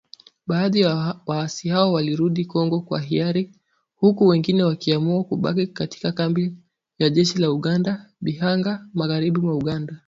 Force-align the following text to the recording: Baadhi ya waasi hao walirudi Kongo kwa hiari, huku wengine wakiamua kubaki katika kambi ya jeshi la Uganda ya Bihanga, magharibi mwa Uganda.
Baadhi 0.47 0.79
ya 0.81 1.19
waasi 1.25 1.69
hao 1.69 1.93
walirudi 1.93 2.45
Kongo 2.45 2.81
kwa 2.81 2.99
hiari, 2.99 3.51
huku 3.95 4.27
wengine 4.27 4.63
wakiamua 4.63 5.23
kubaki 5.23 5.67
katika 5.67 6.11
kambi 6.11 6.53
ya 6.99 7.09
jeshi 7.09 7.37
la 7.39 7.51
Uganda 7.51 7.91
ya 7.91 8.09
Bihanga, 8.21 8.87
magharibi 8.93 9.39
mwa 9.39 9.55
Uganda. 9.55 9.99